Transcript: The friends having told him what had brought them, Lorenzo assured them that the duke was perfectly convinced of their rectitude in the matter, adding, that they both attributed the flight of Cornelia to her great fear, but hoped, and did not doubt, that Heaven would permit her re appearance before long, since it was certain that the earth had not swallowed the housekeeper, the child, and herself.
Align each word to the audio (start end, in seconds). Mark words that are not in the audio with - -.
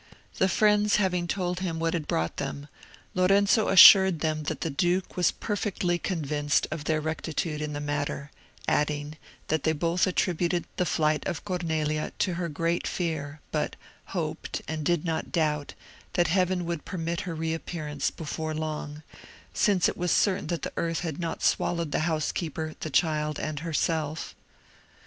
The 0.39 0.49
friends 0.49 0.95
having 0.95 1.27
told 1.27 1.59
him 1.59 1.77
what 1.77 1.93
had 1.93 2.07
brought 2.07 2.37
them, 2.37 2.67
Lorenzo 3.13 3.67
assured 3.67 4.21
them 4.21 4.41
that 4.45 4.61
the 4.61 4.71
duke 4.71 5.15
was 5.15 5.29
perfectly 5.29 5.99
convinced 5.99 6.65
of 6.71 6.85
their 6.85 6.99
rectitude 6.99 7.61
in 7.61 7.73
the 7.73 7.79
matter, 7.79 8.31
adding, 8.67 9.15
that 9.49 9.61
they 9.61 9.73
both 9.73 10.07
attributed 10.07 10.65
the 10.77 10.87
flight 10.87 11.23
of 11.27 11.45
Cornelia 11.45 12.13
to 12.17 12.33
her 12.33 12.49
great 12.49 12.87
fear, 12.87 13.41
but 13.51 13.75
hoped, 14.05 14.63
and 14.67 14.83
did 14.83 15.05
not 15.05 15.31
doubt, 15.31 15.75
that 16.13 16.29
Heaven 16.29 16.65
would 16.65 16.83
permit 16.83 17.21
her 17.21 17.35
re 17.35 17.53
appearance 17.53 18.09
before 18.09 18.55
long, 18.55 19.03
since 19.53 19.87
it 19.87 19.97
was 19.97 20.11
certain 20.11 20.47
that 20.47 20.63
the 20.63 20.73
earth 20.77 21.01
had 21.01 21.19
not 21.19 21.43
swallowed 21.43 21.91
the 21.91 21.99
housekeeper, 22.09 22.73
the 22.79 22.89
child, 22.89 23.37
and 23.37 23.59
herself. 23.59 24.33